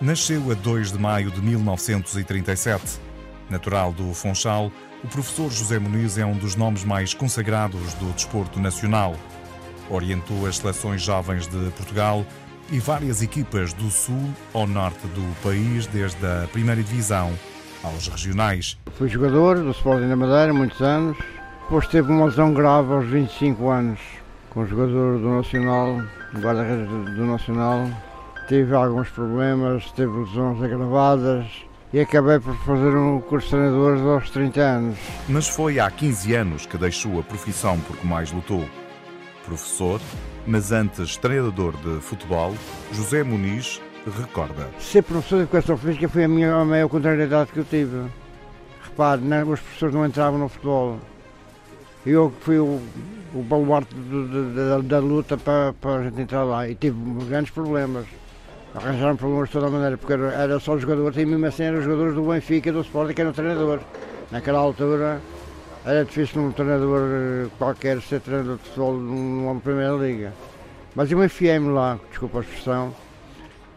Nasceu 0.00 0.52
a 0.52 0.54
2 0.54 0.92
de 0.92 0.98
maio 0.98 1.28
de 1.28 1.42
1937. 1.42 3.00
Natural 3.50 3.92
do 3.92 4.14
Funchal, 4.14 4.70
o 5.02 5.08
professor 5.08 5.50
José 5.50 5.80
Muniz 5.80 6.16
é 6.16 6.24
um 6.24 6.36
dos 6.36 6.54
nomes 6.54 6.84
mais 6.84 7.12
consagrados 7.12 7.94
do 7.94 8.12
desporto 8.12 8.60
nacional. 8.60 9.16
Orientou 9.90 10.46
as 10.46 10.58
seleções 10.58 11.02
jovens 11.02 11.48
de 11.48 11.70
Portugal 11.72 12.24
e 12.70 12.78
várias 12.78 13.22
equipas 13.22 13.72
do 13.72 13.90
sul 13.90 14.30
ao 14.54 14.68
norte 14.68 15.04
do 15.08 15.42
país, 15.42 15.88
desde 15.88 16.24
a 16.24 16.46
primeira 16.52 16.80
divisão 16.80 17.32
aos 17.82 18.06
regionais. 18.06 18.78
Fui 18.96 19.08
jogador 19.08 19.58
do 19.58 19.72
Sporting 19.72 20.08
da 20.08 20.16
Madeira 20.16 20.54
muitos 20.54 20.80
anos, 20.80 21.18
depois 21.62 21.88
teve 21.88 22.12
uma 22.12 22.26
lesão 22.26 22.54
grave 22.54 22.92
aos 22.92 23.06
25 23.08 23.68
anos, 23.68 23.98
com 24.50 24.64
jogador 24.64 25.18
do 25.18 25.28
Nacional, 25.28 26.00
guarda-redes 26.40 26.88
do 26.88 27.26
Nacional. 27.26 28.07
Tive 28.48 28.74
alguns 28.74 29.10
problemas, 29.10 29.92
teve 29.92 30.10
lesões 30.10 30.62
agravadas, 30.62 31.44
e 31.92 32.00
acabei 32.00 32.38
por 32.38 32.56
fazer 32.56 32.96
um 32.96 33.20
curso 33.20 33.48
de 33.48 33.50
treinadores 33.52 34.00
aos 34.00 34.30
30 34.30 34.60
anos. 34.60 34.98
Mas 35.28 35.46
foi 35.46 35.78
há 35.78 35.90
15 35.90 36.34
anos 36.34 36.64
que 36.64 36.78
deixou 36.78 37.20
a 37.20 37.22
profissão 37.22 37.78
porque 37.80 38.06
mais 38.06 38.32
lutou. 38.32 38.64
Professor, 39.44 40.00
mas 40.46 40.72
antes 40.72 41.18
treinador 41.18 41.74
de 41.76 42.00
futebol, 42.00 42.54
José 42.90 43.22
Muniz 43.22 43.82
recorda. 44.18 44.70
Ser 44.78 45.02
professor 45.02 45.36
de 45.36 45.42
educação 45.42 45.76
física 45.76 46.08
foi 46.08 46.24
a, 46.24 46.28
minha, 46.28 46.54
a 46.54 46.64
maior 46.64 46.88
contrariedade 46.88 47.52
que 47.52 47.58
eu 47.58 47.64
tive. 47.64 48.10
Repare, 48.82 49.20
né, 49.20 49.44
os 49.44 49.60
professores 49.60 49.94
não 49.94 50.06
entravam 50.06 50.38
no 50.38 50.48
futebol. 50.48 50.98
Eu 52.06 52.32
fui 52.40 52.58
o, 52.58 52.80
o 53.34 53.42
baluarte 53.42 53.94
da, 53.94 54.78
da, 54.78 54.98
luta 55.00 55.36
para, 55.36 55.74
para 55.74 55.96
a 55.96 56.04
gente 56.04 56.20
entrar 56.22 56.44
lá 56.44 56.66
e 56.66 56.74
tive 56.74 56.96
grandes 57.26 57.50
problemas 57.50 58.06
arranjaram 58.74 59.16
problemas 59.16 59.48
de 59.48 59.52
toda 59.52 59.66
a 59.66 59.70
maneira, 59.70 59.96
porque 59.96 60.12
era, 60.12 60.58
só 60.60 60.78
jogadores, 60.78 61.16
e 61.16 61.24
mesmo 61.24 61.46
assim 61.46 61.64
eram 61.64 61.82
jogadores 61.82 62.14
do 62.14 62.22
Benfica 62.22 62.68
e 62.68 62.72
do 62.72 62.80
Sporting 62.80 63.14
que 63.14 63.20
eram 63.20 63.32
treinador. 63.32 63.80
Naquela 64.30 64.58
altura 64.58 65.20
era 65.84 66.04
difícil 66.04 66.42
um 66.42 66.52
treinador 66.52 67.00
eh, 67.00 67.46
qualquer 67.58 68.00
ser 68.02 68.20
treinador 68.20 68.56
de 68.58 68.62
futebol 68.64 68.94
numa 68.94 69.58
primeira 69.60 69.94
liga. 69.94 70.32
Mas 70.94 71.10
eu 71.10 71.24
enfiei-me 71.24 71.70
lá, 71.70 71.98
desculpa 72.10 72.38
a 72.38 72.40
expressão, 72.42 72.94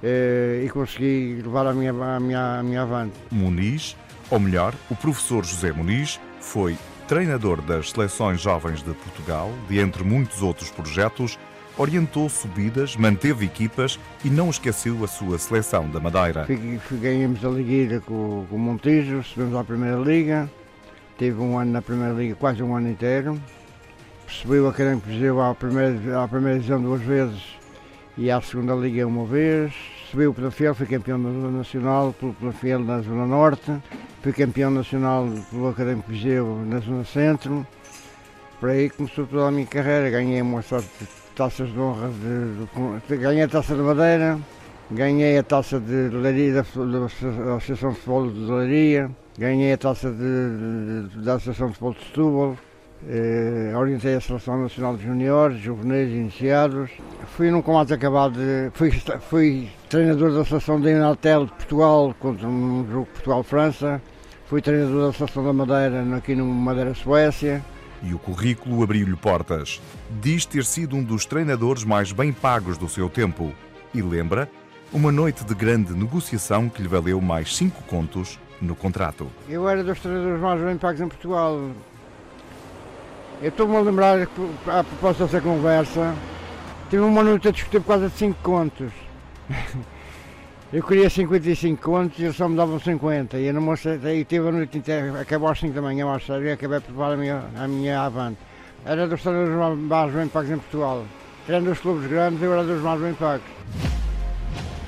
eh, 0.04 0.64
e 0.66 0.70
consegui 0.70 1.42
levar 1.44 1.68
a 1.68 1.74
minha, 1.74 1.92
a, 1.92 2.20
minha, 2.20 2.60
a 2.60 2.64
minha 2.64 2.82
avante. 2.82 3.14
Muniz, 3.32 3.96
ou 4.30 4.40
melhor, 4.40 4.74
o 4.90 4.96
professor 4.96 5.46
José 5.46 5.72
Muniz, 5.72 6.20
foi 6.40 6.76
treinador 7.08 7.62
das 7.62 7.92
seleções 7.92 8.42
jovens 8.42 8.82
de 8.82 8.94
Portugal, 8.94 9.52
de 9.70 9.80
entre 9.80 10.04
muitos 10.04 10.42
outros 10.42 10.70
projetos, 10.70 11.38
orientou 11.78 12.30
subidas, 12.30 12.96
manteve 12.96 13.46
equipas 13.46 14.00
e 14.24 14.30
não 14.30 14.50
esqueceu 14.50 15.04
a 15.04 15.08
sua 15.08 15.38
seleção 15.38 15.90
da 15.90 16.00
Madeira. 16.00 16.48
Ganhamos 16.92 17.44
a 17.44 17.50
Liga 17.50 18.02
com, 18.02 18.46
com 18.50 18.56
o 18.56 18.60
Montijo, 18.60 19.24
subimos 19.24 19.56
à 19.56 19.64
Primeira 19.64 19.98
Liga, 19.98 20.50
teve 21.18 21.40
um 21.40 21.58
ano 21.58 21.72
na 21.72 21.82
Primeira 21.82 22.14
Liga, 22.14 22.36
quase 22.36 22.62
um 22.62 22.76
ano 22.76 22.90
inteiro. 22.90 23.40
Subiu 24.28 24.68
a 24.68 24.74
Caranco 24.74 25.08
Viseu 25.08 25.42
à 25.42 25.54
primeira, 25.54 26.24
à 26.24 26.28
primeira 26.28 26.58
divisão 26.58 26.82
duas 26.82 27.02
vezes 27.02 27.42
e 28.18 28.32
à 28.32 28.40
segunda 28.42 28.74
Liga 28.74 29.06
uma 29.06 29.26
vez. 29.26 29.74
Subiu 30.10 30.32
o 30.32 30.34
Penafiel, 30.34 30.74
foi 30.74 30.88
campeão 30.88 31.22
da 31.22 31.30
Zona 31.30 31.58
Nacional 31.58 32.14
pelo 32.14 32.34
Penafiel 32.34 32.80
na 32.80 33.02
Zona 33.02 33.26
Norte. 33.26 33.72
Foi 34.22 34.32
campeão 34.32 34.70
nacional 34.70 35.28
pelo 35.50 35.70
Académico 35.70 36.12
Viseu 36.12 36.64
na 36.66 36.80
Zona 36.80 37.04
Centro. 37.04 37.66
Por 38.60 38.70
aí 38.70 38.90
começou 38.90 39.26
toda 39.26 39.48
a 39.48 39.52
minha 39.52 39.66
carreira. 39.66 40.10
Ganhei 40.12 40.42
uma 40.42 40.62
sorte 40.62 40.88
taças 41.36 41.72
de 41.72 41.80
honra, 41.80 42.10
de, 42.10 43.08
de, 43.08 43.18
ganhei 43.18 43.44
a 43.44 43.48
taça 43.48 43.76
de 43.76 43.82
madeira, 43.82 44.40
ganhei 44.90 45.38
a 45.38 45.44
taça 45.44 45.80
de 45.80 46.10
leiria 46.10 46.54
da, 46.54 46.62
da, 46.62 47.06
Associação 47.56 47.92
de 47.92 47.96
Futebol 47.96 48.30
de 48.30 48.40
Leiria, 48.40 49.12
ganhei 49.38 49.74
a 49.74 49.78
taça 49.78 50.12
de, 50.12 51.08
de, 51.10 51.24
da 51.24 51.36
Associação 51.36 51.68
de 51.68 51.74
Futebol 51.74 51.94
de 51.94 52.06
Setúbal, 52.06 52.58
eh, 53.08 53.74
orientei 53.76 54.16
a 54.16 54.22
Seleção 54.22 54.62
Nacional 54.62 54.96
de 54.96 55.04
Juniores, 55.04 55.60
Juvenis 55.60 56.12
Iniciados. 56.12 56.92
Fui 57.36 57.50
num 57.50 57.62
combate 57.62 57.94
acabado, 57.94 58.34
de, 58.34 58.70
fui, 58.74 58.92
fui 59.22 59.70
treinador 59.90 60.34
da 60.34 60.46
Seleção 60.46 60.80
da 60.80 60.92
Inatel 60.92 61.46
de 61.46 61.52
Portugal, 61.54 62.16
contra 62.20 62.48
um 62.48 62.86
jogo 62.92 63.08
Portugal-França, 63.08 64.02
fui 64.46 64.62
treinador 64.62 65.08
da 65.08 65.14
Seleção 65.14 65.44
da 65.44 65.54
Madeira 65.54 66.04
aqui 66.16 66.36
no 66.36 66.46
Madeira-Suécia 66.46 67.64
e 68.04 68.14
o 68.14 68.20
currículo 68.20 68.84
abriu-lhe 68.84 69.16
portas. 69.16 69.82
Diz 70.22 70.46
ter 70.46 70.66
sido 70.66 70.96
um 70.96 71.04
dos 71.04 71.26
treinadores 71.26 71.84
mais 71.84 72.12
bem 72.12 72.32
pagos 72.32 72.78
do 72.78 72.90
seu 72.90 73.10
tempo 73.10 73.54
e 73.94 74.02
lembra 74.02 74.50
uma 74.92 75.12
noite 75.12 75.44
de 75.44 75.54
grande 75.54 75.94
negociação 75.94 76.68
que 76.68 76.82
lhe 76.82 76.88
valeu 76.88 77.22
mais 77.22 77.56
cinco 77.56 77.82
contos 77.84 78.40
no 78.62 78.76
contrato. 78.76 79.28
Eu 79.48 79.68
era 79.68 79.84
dos 79.84 80.00
treinadores 80.00 80.42
mais 80.42 80.62
bem 80.62 80.78
pagos 80.78 81.02
em 81.02 81.08
Portugal. 81.08 81.72
Eu 83.42 83.50
estou-me 83.50 83.76
a 83.76 83.80
lembrar, 83.80 84.22
a 84.22 84.84
propósito 84.84 85.26
dessa 85.26 85.42
conversa, 85.42 86.14
tive 86.90 87.02
uma 87.02 87.24
noite 87.24 87.48
a 87.48 87.52
discutir 87.52 87.80
por 87.80 87.88
causa 87.88 88.10
de 88.10 88.18
cinco 88.18 88.38
contos. 88.44 88.92
Eu 90.74 90.82
queria 90.82 91.10
55 91.10 91.82
contos 91.82 92.18
e 92.18 92.24
eles 92.24 92.36
só 92.38 92.48
me 92.48 92.56
davam 92.56 92.80
50. 92.80 93.38
E 93.38 93.48
eu 93.48 93.54
não 93.54 93.70
aceitei, 93.74 94.22
e 94.22 94.26
tive 94.26 94.48
a 94.48 94.52
noite 94.54 94.78
inteira, 94.78 95.20
acabou 95.20 95.50
às 95.50 95.60
5 95.60 95.74
da 95.74 95.82
manhã 95.82 96.06
mais 96.06 96.26
sério 96.26 96.48
e 96.48 96.52
acabei 96.52 96.80
por 96.80 96.92
levar 96.92 97.12
a 97.12 97.18
minha, 97.18 97.44
a 97.58 97.68
minha 97.68 98.02
avante. 98.02 98.38
Era 98.86 99.06
dos 99.06 99.22
treinadores 99.22 99.78
mais 99.78 100.14
bem 100.14 100.28
pagos 100.30 100.50
em 100.50 100.58
Portugal. 100.58 101.06
Tirando 101.46 101.72
os 101.72 101.80
clubes 101.80 102.10
grandes, 102.10 102.42
eu 102.42 102.54
era 102.54 102.64
dos 102.64 102.82
mais 102.82 103.02
bem 103.02 103.14
pagos. 103.14 103.46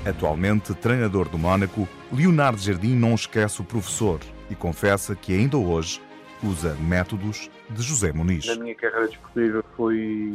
Atualmente 0.06 0.72
treinador 0.72 1.28
do 1.28 1.36
Mónaco, 1.36 1.86
Leonardo 2.10 2.58
Jardim 2.58 2.94
não 2.94 3.14
esquece 3.14 3.60
o 3.60 3.64
professor 3.64 4.20
e 4.48 4.54
confessa 4.54 5.14
que 5.14 5.34
ainda 5.34 5.58
hoje 5.58 6.00
usa 6.42 6.74
métodos 6.80 7.50
de 7.68 7.82
José 7.82 8.10
Muniz. 8.10 8.46
Na 8.46 8.56
minha 8.56 8.74
carreira 8.74 9.08
desportiva 9.08 9.62
foi 9.76 10.32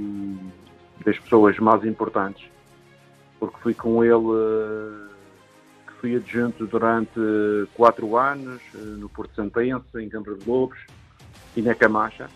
das 1.03 1.17
pessoas 1.17 1.57
mais 1.57 1.83
importantes, 1.85 2.45
porque 3.39 3.57
fui 3.61 3.73
com 3.73 4.03
ele 4.03 5.09
fui 5.99 6.15
adjunto 6.15 6.65
durante 6.65 7.19
quatro 7.75 8.17
anos 8.17 8.61
eh, 8.73 8.77
no 8.77 9.09
Porto 9.09 9.35
Santense, 9.35 9.85
em 9.95 10.09
Câmara 10.09 10.35
de 10.35 10.49
Lobos 10.49 10.79
e 11.55 11.61
na 11.61 11.75
Camacha. 11.75 12.27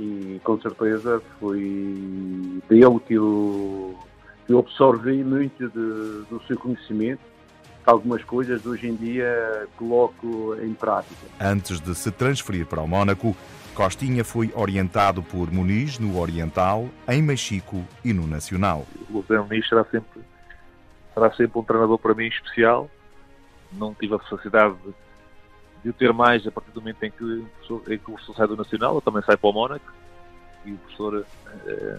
E 0.00 0.40
com 0.42 0.60
certeza 0.60 1.22
foi 1.38 2.60
dele 2.68 3.00
que 3.06 3.14
eu, 3.14 3.98
que 4.46 4.52
eu 4.52 4.58
absorvi 4.58 5.22
muito 5.22 5.68
de, 5.68 6.28
do 6.28 6.42
seu 6.46 6.56
conhecimento. 6.58 7.20
Algumas 7.84 8.22
coisas 8.24 8.64
hoje 8.64 8.88
em 8.88 8.94
dia 8.94 9.66
coloco 9.76 10.56
em 10.62 10.72
prática. 10.72 11.26
Antes 11.40 11.80
de 11.80 11.94
se 11.94 12.10
transferir 12.10 12.64
para 12.66 12.80
o 12.80 12.86
Mónaco, 12.86 13.36
Costinha 13.74 14.24
foi 14.24 14.52
orientado 14.54 15.22
por 15.22 15.50
Muniz 15.50 15.98
no 15.98 16.18
Oriental, 16.18 16.88
em 17.08 17.20
Mexico 17.20 17.84
e 18.04 18.12
no 18.12 18.26
Nacional. 18.26 18.86
O 19.10 19.22
Zé 19.22 19.38
Muniz 19.40 19.68
será 19.68 19.84
sempre, 19.84 20.20
será 21.12 21.32
sempre 21.32 21.58
um 21.58 21.64
treinador 21.64 21.98
para 21.98 22.14
mim 22.14 22.26
especial 22.26 22.88
não 23.72 23.94
tive 23.94 24.14
a 24.14 24.18
facilidade 24.18 24.76
de, 25.82 25.90
o 25.90 25.92
ter 25.92 26.12
mais 26.12 26.46
a 26.46 26.50
partir 26.50 26.70
do 26.70 26.80
momento 26.80 27.02
em 27.02 27.10
que, 27.10 27.24
em 27.24 27.98
que 27.98 28.10
o 28.10 28.12
professor 28.12 28.36
sai 28.36 28.46
do 28.46 28.56
Nacional, 28.56 28.94
eu 28.94 29.00
também 29.00 29.22
saio 29.22 29.38
para 29.38 29.50
o 29.50 29.52
Mónaco 29.52 29.92
e 30.64 30.72
o 30.72 30.78
professor, 30.78 31.26
eh, 31.66 31.98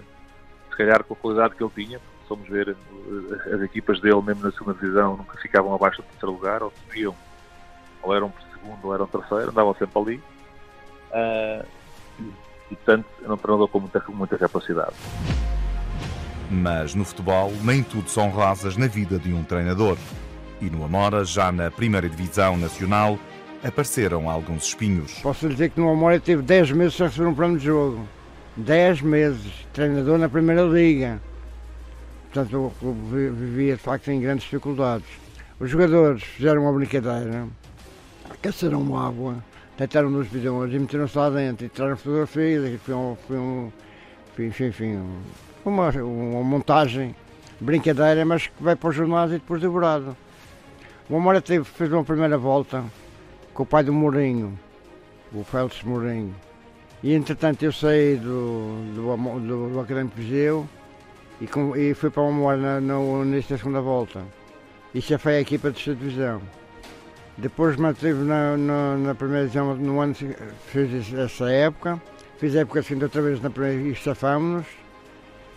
se 0.69 0.77
calhar 0.77 1.03
com 1.03 1.13
a 1.13 1.17
qualidade 1.17 1.55
que 1.55 1.63
ele 1.63 1.71
tinha, 1.75 1.99
fomos 2.27 2.47
ver 2.47 2.69
eh, 2.69 3.53
as 3.53 3.61
equipas 3.61 3.99
dele, 3.99 4.21
mesmo 4.21 4.43
na 4.43 4.51
segunda 4.51 4.73
divisão, 4.79 5.17
nunca 5.17 5.37
ficavam 5.37 5.73
abaixo 5.73 6.01
do 6.01 6.05
terceiro 6.05 6.31
lugar, 6.31 6.63
ou 6.63 6.71
subiam, 6.71 7.15
ou 8.01 8.15
eram 8.15 8.33
segundo, 8.53 8.85
ou 8.85 8.93
eram 8.93 9.07
terceiro, 9.07 9.49
andavam 9.49 9.75
sempre 9.75 9.99
ali. 9.99 10.23
Uh, 11.11 11.65
e, 12.71 12.75
portanto, 12.75 13.05
era 13.21 13.33
um 13.33 13.37
treinador 13.37 13.67
com 13.67 13.79
muita, 13.79 14.03
muita 14.09 14.37
capacidade. 14.37 14.95
Mas 16.49 16.95
no 16.95 17.03
futebol, 17.03 17.51
nem 17.63 17.83
tudo 17.83 18.09
são 18.09 18.29
rosas 18.29 18.77
na 18.77 18.87
vida 18.87 19.19
de 19.19 19.33
um 19.33 19.43
treinador 19.43 19.97
e 20.65 20.69
no 20.69 20.85
Amora, 20.85 21.25
já 21.25 21.51
na 21.51 21.69
primeira 21.69 22.07
divisão 22.07 22.55
nacional, 22.57 23.19
apareceram 23.63 24.29
alguns 24.29 24.65
espinhos. 24.67 25.19
Posso 25.21 25.49
dizer 25.49 25.71
que 25.71 25.79
no 25.79 25.89
Amora 25.89 26.19
teve 26.19 26.41
10 26.41 26.71
meses 26.71 26.95
sem 26.95 27.05
receber 27.05 27.27
um 27.27 27.35
plano 27.35 27.57
de 27.57 27.65
jogo. 27.65 28.07
10 28.55 29.01
meses, 29.01 29.51
treinador 29.73 30.17
na 30.17 30.29
primeira 30.29 30.61
liga. 30.63 31.21
Portanto, 32.31 32.67
o 32.67 32.71
clube 32.79 33.29
vivia 33.29 33.75
de 33.75 33.81
facto 33.81 34.09
em 34.09 34.21
grandes 34.21 34.43
dificuldades. 34.43 35.07
Os 35.59 35.69
jogadores 35.69 36.23
fizeram 36.23 36.63
uma 36.63 36.73
brincadeira, 36.73 37.47
aqueceram 38.29 38.97
água, 38.97 39.43
deitaram 39.77 40.09
nos 40.09 40.27
bidões 40.27 40.73
e 40.73 40.79
meteram-se 40.79 41.17
lá 41.17 41.29
dentro 41.29 41.65
e 41.65 41.69
tiraram 41.69 41.97
fotografias. 41.97 42.79
Foi, 42.81 42.93
um, 42.93 43.17
foi 43.27 43.37
um, 43.37 43.71
enfim, 44.39 44.65
enfim, 44.65 44.99
uma, 45.63 45.89
uma 45.89 46.43
montagem, 46.43 47.15
brincadeira, 47.59 48.25
mas 48.25 48.47
que 48.47 48.63
vai 48.63 48.75
para 48.75 48.89
os 48.89 48.95
jornais 48.95 49.31
e 49.31 49.35
depois 49.35 49.61
devorado. 49.61 50.15
O 51.13 51.17
Amora 51.17 51.39
teve, 51.39 51.63
fez 51.63 51.93
uma 51.93 52.03
primeira 52.03 52.39
volta 52.39 52.83
com 53.53 53.61
o 53.61 53.65
pai 53.67 53.83
do 53.83 53.93
Mourinho, 53.93 54.57
o 55.31 55.43
Félix 55.43 55.83
Mourinho. 55.83 56.33
E 57.03 57.13
entretanto 57.13 57.61
eu 57.61 57.71
saí 57.71 58.15
do, 58.15 58.83
do, 58.95 59.39
do, 59.39 59.69
do 59.73 59.79
Académico 59.79 60.15
Viseu 60.15 60.67
e, 61.39 61.45
com, 61.45 61.77
e 61.77 61.93
fui 61.93 62.09
para 62.09 62.23
o 62.23 62.29
Amora 62.29 62.57
na, 62.57 62.81
na, 62.81 63.25
nesta 63.25 63.55
segunda 63.59 63.79
volta. 63.79 64.23
e 64.91 64.99
chafei 64.99 65.35
a 65.35 65.41
equipa 65.41 65.69
de 65.69 65.83
segunda 65.83 66.03
divisão. 66.03 66.41
Depois 67.37 67.75
mantive 67.75 68.23
na, 68.23 68.57
na, 68.57 68.97
na 68.97 69.13
primeira 69.13 69.43
divisão 69.43 69.75
no 69.75 70.01
ano 70.01 70.15
fiz 70.15 71.13
essa 71.13 71.47
época, 71.51 72.01
fiz 72.39 72.55
a 72.55 72.61
época 72.61 72.81
seguinte 72.81 73.03
outra 73.03 73.21
vez 73.21 73.39
na 73.39 73.51
primeira 73.51 73.79
e 73.87 73.93
chafámos-nos. 73.93 74.65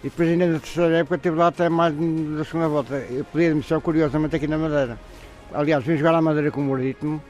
E 0.04 0.10
depois 0.10 0.28
ainda 0.28 0.48
na 0.48 0.58
terceira 0.58 0.98
época 0.98 1.16
estive 1.16 1.36
lá 1.36 1.46
até 1.46 1.70
mais 1.70 1.94
da 1.94 2.44
segunda 2.44 2.68
volta. 2.68 2.94
Eu 3.08 3.24
pedi 3.24 3.46
admissão 3.46 3.80
curiosamente 3.80 4.36
aqui 4.36 4.46
na 4.46 4.58
Madeira. 4.58 4.98
Aliás, 5.52 5.84
vim 5.84 5.96
jogar 5.96 6.14
à 6.14 6.20
Madeira 6.20 6.50
com 6.50 6.68
o 6.68 6.74
ritmo, 6.74 7.22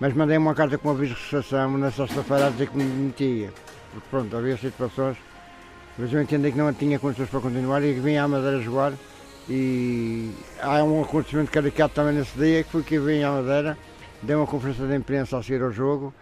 mas 0.00 0.12
mandei 0.14 0.36
uma 0.36 0.54
carta 0.54 0.76
com 0.76 0.90
aviso 0.90 1.14
de 1.14 1.20
recepção 1.20 1.78
na 1.78 1.90
sexta-feira 1.90 2.48
a 2.48 2.50
dizer 2.50 2.68
que 2.68 2.76
me 2.76 2.84
metia. 2.84 3.52
Porque 3.92 4.06
pronto, 4.10 4.36
havia 4.36 4.56
situações, 4.56 5.16
mas 5.96 6.12
eu 6.12 6.20
entendi 6.20 6.52
que 6.52 6.58
não 6.58 6.72
tinha 6.72 6.98
condições 6.98 7.30
para 7.30 7.40
continuar 7.40 7.82
e 7.82 7.94
que 7.94 8.00
vim 8.00 8.16
à 8.16 8.28
Madeira 8.28 8.60
jogar. 8.60 8.92
E 9.48 10.30
há 10.60 10.82
um 10.84 11.02
acontecimento 11.02 11.50
caricato 11.50 11.94
também 11.94 12.14
nesse 12.14 12.36
dia, 12.38 12.62
que 12.62 12.70
foi 12.70 12.82
que 12.82 12.98
vim 12.98 13.22
à 13.22 13.30
Madeira, 13.30 13.78
dei 14.22 14.36
uma 14.36 14.46
conferência 14.46 14.86
de 14.86 14.94
imprensa 14.94 15.38
a 15.38 15.42
seguir 15.42 15.62
ao 15.62 15.72
jogo, 15.72 16.12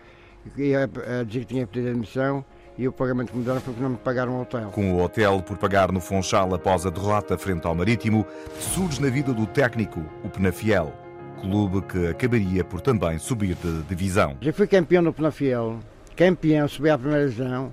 e 0.56 0.74
a, 0.76 0.86
dizer 1.24 1.40
que 1.40 1.46
tinha 1.46 1.66
pedido 1.66 1.90
admissão 1.90 2.44
e 2.78 2.86
o 2.86 2.92
pagamento 2.92 3.32
que 3.32 3.38
me 3.38 3.44
deram 3.44 3.60
foi 3.60 3.74
que 3.74 3.80
não 3.80 3.90
me 3.90 3.96
pagaram 3.96 4.36
o 4.36 4.42
hotel. 4.42 4.68
Com 4.68 4.94
o 4.94 5.02
hotel 5.02 5.42
por 5.42 5.56
pagar 5.56 5.90
no 5.90 6.00
Funchal 6.00 6.54
após 6.54 6.86
a 6.86 6.90
derrota 6.90 7.36
frente 7.36 7.66
ao 7.66 7.74
Marítimo, 7.74 8.24
surge 8.60 9.00
na 9.00 9.08
vida 9.08 9.32
do 9.32 9.46
técnico 9.46 10.04
o 10.22 10.28
Penafiel 10.28 11.05
clube 11.40 11.82
que 11.82 12.08
acabaria 12.08 12.64
por 12.64 12.80
também 12.80 13.18
subir 13.18 13.54
de 13.56 13.82
divisão. 13.82 14.36
Já 14.40 14.52
fui 14.52 14.66
campeão 14.66 15.02
do 15.02 15.12
Penafiel, 15.12 15.78
campeão, 16.16 16.68
subi 16.68 16.90
à 16.90 16.98
primeira 16.98 17.28
divisão, 17.28 17.72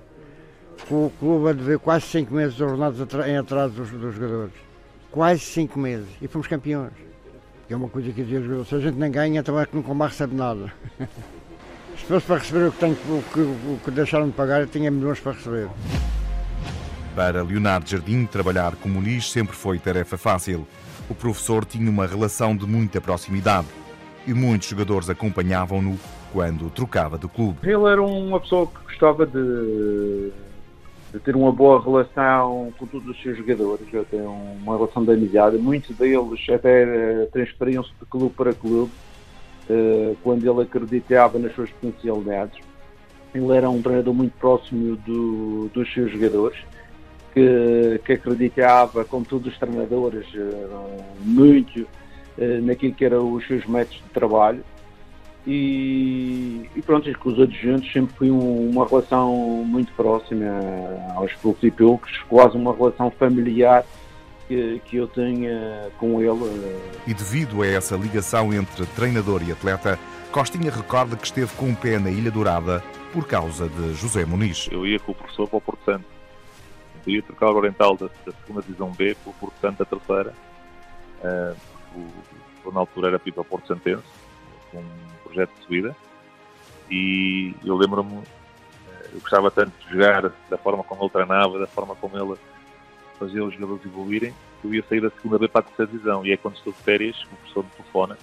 com 0.88 1.06
o 1.06 1.10
clube 1.10 1.50
a 1.50 1.52
dever 1.52 1.78
quase 1.78 2.06
5 2.06 2.34
meses 2.34 2.54
de 2.54 2.62
ordenados 2.62 3.00
em 3.26 3.36
atraso 3.36 3.74
dos, 3.74 3.90
dos, 3.90 4.14
jogadores. 4.14 4.52
Quase 5.10 5.40
5 5.40 5.78
meses. 5.78 6.08
E 6.20 6.28
fomos 6.28 6.46
campeões. 6.46 6.92
É 7.68 7.74
uma 7.74 7.88
coisa 7.88 8.12
que 8.12 8.22
dizia 8.22 8.38
os 8.38 8.44
jogadores, 8.44 8.68
se 8.68 8.74
a 8.74 8.80
gente 8.80 8.98
não 8.98 9.10
ganha, 9.10 9.40
então 9.40 9.58
é 9.58 9.64
que 9.64 9.74
nunca 9.74 9.94
mais 9.94 10.12
recebe 10.12 10.34
nada. 10.34 10.72
se 11.98 12.04
fosse 12.04 12.26
para 12.26 12.38
receber 12.38 12.68
o 12.68 12.72
que, 12.72 12.78
tenho, 12.78 12.92
o 12.92 13.24
que, 13.32 13.40
o 13.40 13.80
que 13.84 13.90
deixaram 13.90 14.26
de 14.26 14.32
pagar, 14.32 14.60
eu 14.60 14.66
tinha 14.66 14.90
milhões 14.90 15.18
para 15.20 15.32
receber. 15.32 15.68
Para 17.16 17.42
Leonardo 17.42 17.88
Jardim, 17.88 18.26
trabalhar 18.26 18.74
como 18.76 18.94
Muniz 18.94 19.30
sempre 19.30 19.56
foi 19.56 19.78
tarefa 19.78 20.18
fácil 20.18 20.66
o 21.08 21.14
professor 21.14 21.64
tinha 21.64 21.90
uma 21.90 22.06
relação 22.06 22.56
de 22.56 22.66
muita 22.66 23.00
proximidade 23.00 23.66
e 24.26 24.32
muitos 24.32 24.68
jogadores 24.68 25.10
acompanhavam-no 25.10 25.98
quando 26.32 26.70
trocava 26.70 27.18
de 27.18 27.28
clube. 27.28 27.58
Ele 27.62 27.84
era 27.84 28.02
uma 28.02 28.40
pessoa 28.40 28.66
que 28.66 28.82
gostava 28.84 29.26
de, 29.26 30.32
de, 31.12 31.20
ter 31.20 31.36
uma 31.36 31.52
boa 31.52 31.82
relação 31.82 32.72
com 32.78 32.86
todos 32.86 33.08
os 33.08 33.22
seus 33.22 33.36
jogadores, 33.36 33.86
até 33.94 34.16
uma 34.16 34.76
relação 34.76 35.04
de 35.04 35.12
amizade. 35.12 35.58
Muitos 35.58 35.96
deles 35.96 36.40
até 36.52 37.26
transferiam-se 37.26 37.90
de 38.00 38.06
clube 38.06 38.34
para 38.34 38.52
clube 38.52 38.90
eh, 39.68 40.14
quando 40.22 40.50
ele 40.50 40.62
acreditava 40.62 41.38
nas 41.38 41.54
suas 41.54 41.70
potencialidades. 41.70 42.58
Ele 43.34 43.52
era 43.56 43.68
um 43.68 43.82
treinador 43.82 44.14
muito 44.14 44.32
próximo 44.38 44.96
do, 44.96 45.68
dos 45.72 45.92
seus 45.92 46.10
jogadores 46.10 46.58
que, 47.34 48.00
que 48.04 48.12
acreditava, 48.12 49.04
como 49.04 49.24
todos 49.24 49.52
os 49.52 49.58
treinadores, 49.58 50.24
eh, 50.34 51.02
muito 51.24 51.86
eh, 52.38 52.60
naquilo 52.62 52.94
que 52.94 53.04
eram 53.04 53.32
os 53.32 53.44
seus 53.46 53.66
métodos 53.66 54.00
de 54.00 54.10
trabalho. 54.10 54.64
E, 55.46 56.70
e 56.74 56.80
pronto, 56.80 57.12
com 57.18 57.28
os 57.28 57.40
adjuntos 57.40 57.92
sempre 57.92 58.14
foi 58.16 58.30
um, 58.30 58.70
uma 58.70 58.86
relação 58.86 59.34
muito 59.66 59.92
próxima 59.92 60.46
aos 61.16 61.34
poucos 61.34 61.62
e 61.64 61.70
poucos, 61.70 62.18
quase 62.28 62.56
uma 62.56 62.72
relação 62.72 63.10
familiar 63.10 63.84
que, 64.48 64.80
que 64.86 64.96
eu 64.96 65.06
tenho 65.08 65.50
com 65.98 66.22
ele. 66.22 66.78
E 67.06 67.12
devido 67.12 67.62
a 67.62 67.66
essa 67.66 67.96
ligação 67.96 68.54
entre 68.54 68.86
treinador 68.86 69.42
e 69.46 69.52
atleta, 69.52 69.98
Costinha 70.32 70.70
recorda 70.70 71.16
que 71.16 71.26
esteve 71.26 71.52
com 71.56 71.70
o 71.70 71.76
pé 71.76 71.98
na 71.98 72.10
Ilha 72.10 72.30
Dourada 72.30 72.82
por 73.12 73.26
causa 73.26 73.68
de 73.68 73.92
José 73.94 74.24
Muniz. 74.24 74.68
Eu 74.70 74.86
ia 74.86 74.98
com 74.98 75.12
o 75.12 75.14
professor 75.14 75.46
para 75.46 75.58
o 75.58 75.60
Porto 75.60 75.84
Santo 75.84 76.13
trocar 77.22 77.50
o 77.50 77.56
Oriental 77.56 77.96
da, 77.96 78.06
da 78.26 78.32
segunda 78.32 78.62
divisão 78.62 78.90
B 78.90 79.16
por 79.24 79.34
Porto 79.34 79.54
Santo 79.60 79.78
da 79.78 79.84
terceira. 79.84 80.34
Uh, 81.22 81.56
o, 82.64 82.72
na 82.72 82.80
altura 82.80 83.08
era 83.08 83.20
o 83.36 83.44
Porto 83.44 83.68
Santense, 83.68 84.02
com 84.70 84.78
um 84.78 84.84
projeto 85.24 85.50
de 85.54 85.62
subida. 85.62 85.96
E 86.90 87.54
eu 87.64 87.76
lembro-me, 87.76 88.18
eh, 88.18 89.10
eu 89.12 89.20
gostava 89.20 89.50
tanto 89.50 89.72
de 89.78 89.92
jogar 89.92 90.32
da 90.50 90.58
forma 90.58 90.82
como 90.82 91.02
ele 91.02 91.10
treinava, 91.10 91.58
da 91.58 91.66
forma 91.66 91.94
como 91.96 92.16
ele 92.16 92.38
fazia 93.18 93.44
os 93.44 93.54
jogadores 93.54 93.84
evoluírem, 93.84 94.34
que 94.60 94.66
eu 94.66 94.74
ia 94.74 94.84
sair 94.88 95.00
da 95.00 95.10
segunda 95.10 95.38
B 95.38 95.48
para 95.48 95.60
a 95.60 95.64
terceira 95.64 95.92
divisão. 95.92 96.26
E 96.26 96.32
é 96.32 96.36
quando 96.36 96.56
estou 96.56 96.72
de 96.72 96.78
férias, 96.80 97.22
o 97.24 97.36
professor 97.36 97.64
me 97.64 97.70
telefona, 97.70 98.18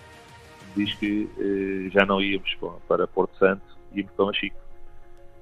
diz 0.75 0.93
que 0.95 1.29
eh, 1.39 1.89
já 1.91 2.05
não 2.05 2.21
íamos 2.21 2.55
para 2.87 3.07
Porto 3.07 3.37
Santo, 3.37 3.63
íamos 3.93 4.11
para 4.13 4.25
Machico 4.25 4.57
e 4.57 4.70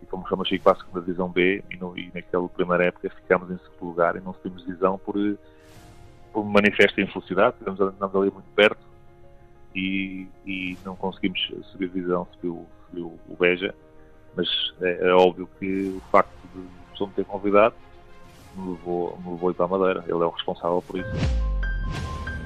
fomos 0.09 0.27
para 0.27 0.45
Chico 0.45 0.63
para 0.63 0.73
a 0.73 0.75
segunda 0.75 1.01
divisão 1.01 1.29
B 1.29 1.63
e, 1.69 1.77
no, 1.77 1.97
e 1.97 2.11
naquela 2.13 2.47
primeira 2.49 2.85
época 2.85 3.09
ficámos 3.09 3.49
em 3.51 3.57
segundo 3.57 3.89
lugar 3.89 4.15
e 4.15 4.19
não 4.19 4.33
subimos 4.33 4.65
divisão 4.65 4.97
por, 4.97 5.15
por 6.33 6.43
manifesta 6.43 7.01
infelicidade, 7.01 7.55
estamos 7.59 7.79
andamos 7.79 8.15
ali 8.15 8.31
muito 8.31 8.49
perto 8.55 8.81
e, 9.75 10.27
e 10.45 10.77
não 10.83 10.95
conseguimos 10.95 11.39
subir 11.71 11.89
divisão, 11.89 12.27
subiu, 12.33 12.65
subiu 12.89 13.19
o 13.27 13.35
Beja, 13.35 13.73
mas 14.35 14.47
é, 14.81 15.07
é, 15.07 15.13
óbvio 15.13 15.49
que 15.59 15.95
o 15.97 16.01
facto 16.11 16.31
de 16.53 16.59
o 16.59 16.91
pessoa 16.91 17.07
me 17.09 17.15
ter 17.15 17.25
convidado 17.25 17.75
me 18.55 18.71
levou, 18.71 19.17
me 19.23 19.31
levou 19.31 19.53
para 19.53 19.65
a 19.65 19.67
Madeira, 19.67 20.03
ele 20.05 20.23
é 20.23 20.25
o 20.25 20.29
responsável 20.29 20.83
por 20.85 20.99
isso. 20.99 21.09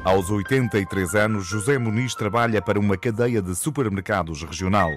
Aos 0.03 0.29
83 0.29 1.15
anos, 1.15 1.45
José 1.45 1.77
Muniz 1.77 2.13
trabalha 2.13 2.61
para 2.61 2.77
uma 2.77 2.97
cadeia 2.97 3.41
de 3.41 3.55
supermercados 3.55 4.43
regional. 4.43 4.89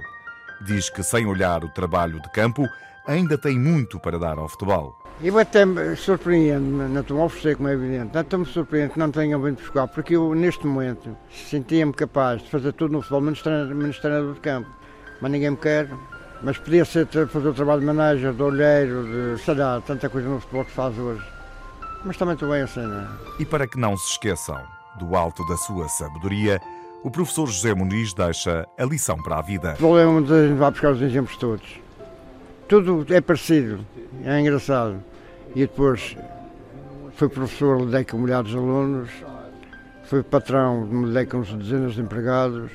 Diz 0.60 0.88
que, 0.88 1.02
sem 1.02 1.26
olhar 1.26 1.64
o 1.64 1.68
trabalho 1.68 2.20
de 2.20 2.30
campo, 2.30 2.66
ainda 3.06 3.36
tem 3.36 3.58
muito 3.58 4.00
para 4.00 4.18
dar 4.18 4.38
ao 4.38 4.48
futebol. 4.48 4.96
Eu 5.22 5.38
até 5.38 5.64
me 5.64 5.96
surpreendo, 5.96 6.88
não 6.88 7.00
estou 7.00 7.20
a 7.20 7.24
oferecer, 7.24 7.56
como 7.56 7.68
é 7.68 7.72
evidente, 7.72 8.12
não 8.12 8.20
estou-me 8.20 8.44
surpreendendo 8.46 8.92
que 8.92 8.98
não 8.98 9.10
tenham 9.10 9.40
vindo 9.40 9.56
buscar, 9.56 9.88
porque 9.88 10.14
eu, 10.14 10.34
neste 10.34 10.66
momento, 10.66 11.16
sentia-me 11.30 11.92
capaz 11.92 12.42
de 12.42 12.50
fazer 12.50 12.72
tudo 12.72 12.92
no 12.92 13.00
futebol, 13.00 13.22
menos 13.22 13.40
treinador, 13.40 13.74
menos 13.74 13.98
treinador 13.98 14.34
de 14.34 14.40
campo. 14.40 14.68
Mas 15.20 15.30
ninguém 15.30 15.50
me 15.50 15.56
quer. 15.56 15.88
Mas 16.42 16.58
podia 16.58 16.84
ser 16.84 17.06
fazer 17.06 17.48
o 17.48 17.54
trabalho 17.54 17.80
de 17.80 17.86
manager, 17.86 18.32
de 18.34 18.42
olheiro, 18.42 19.04
de, 19.36 19.42
sei 19.42 19.54
lá, 19.54 19.80
tanta 19.80 20.08
coisa 20.10 20.28
no 20.28 20.38
futebol 20.38 20.64
que 20.64 20.70
se 20.70 20.76
faz 20.76 20.98
hoje. 20.98 21.24
Mas 22.04 22.16
também 22.18 22.34
estou 22.34 22.50
bem 22.50 22.60
assim, 22.60 22.82
não 22.82 23.00
é? 23.00 23.08
E 23.38 23.46
para 23.46 23.66
que 23.66 23.78
não 23.78 23.96
se 23.96 24.12
esqueçam, 24.12 24.60
do 24.98 25.16
alto 25.16 25.46
da 25.46 25.56
sua 25.56 25.88
sabedoria, 25.88 26.60
o 27.06 27.10
professor 27.10 27.46
José 27.46 27.72
Muniz 27.72 28.12
deixa 28.12 28.66
a 28.76 28.84
lição 28.84 29.16
para 29.16 29.38
a 29.38 29.40
vida. 29.40 29.74
O 29.74 29.76
problema 29.76 30.18
a 30.18 30.48
gente 30.48 30.58
vai 30.58 30.72
buscar 30.72 30.90
os 30.90 31.00
exemplos 31.00 31.36
todos. 31.36 31.80
Tudo 32.66 33.06
é 33.14 33.20
parecido, 33.20 33.86
é 34.24 34.40
engraçado. 34.40 34.96
E 35.54 35.60
depois 35.60 36.16
fui 37.14 37.28
professor, 37.28 37.80
lidei 37.80 38.04
com 38.04 38.18
milhares 38.18 38.50
de 38.50 38.56
alunos, 38.56 39.08
fui 40.02 40.20
patrão, 40.24 40.84
lidei 41.04 41.26
com 41.26 41.42
dezenas 41.42 41.94
de 41.94 42.00
empregados, 42.00 42.72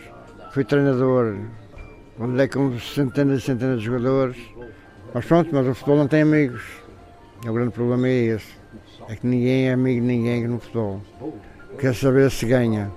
fui 0.54 0.64
treinador, 0.64 1.36
lidei 2.18 2.48
com 2.48 2.80
centenas 2.80 3.40
e 3.40 3.42
centenas 3.42 3.80
de 3.80 3.86
jogadores. 3.88 4.38
Mas 5.14 5.26
pronto, 5.26 5.50
mas 5.52 5.68
o 5.68 5.74
futebol 5.74 5.98
não 5.98 6.08
tem 6.08 6.22
amigos. 6.22 6.64
O 7.46 7.52
grande 7.52 7.72
problema 7.72 8.08
é 8.08 8.28
esse. 8.28 8.56
É 9.10 9.16
que 9.18 9.28
ninguém 9.28 9.68
é 9.68 9.74
amigo 9.74 10.00
de 10.00 10.08
ninguém 10.08 10.48
no 10.48 10.58
futebol. 10.58 11.02
Quer 11.78 11.94
saber 11.94 12.32
se 12.32 12.46
ganha. 12.46 12.90